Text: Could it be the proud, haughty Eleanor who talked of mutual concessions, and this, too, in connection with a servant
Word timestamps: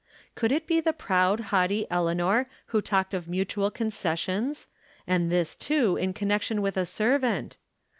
Could 0.33 0.51
it 0.51 0.65
be 0.65 0.81
the 0.81 0.93
proud, 0.93 1.39
haughty 1.51 1.85
Eleanor 1.91 2.49
who 2.73 2.81
talked 2.81 3.13
of 3.13 3.27
mutual 3.27 3.69
concessions, 3.69 4.67
and 5.05 5.31
this, 5.31 5.53
too, 5.53 5.95
in 5.95 6.11
connection 6.11 6.63
with 6.63 6.75
a 6.75 6.87
servant 6.87 7.57